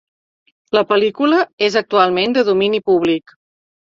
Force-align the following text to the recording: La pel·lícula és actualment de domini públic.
La 0.77 0.81
pel·lícula 0.93 1.41
és 1.67 1.77
actualment 1.83 2.35
de 2.37 2.45
domini 2.49 2.83
públic. 2.91 3.37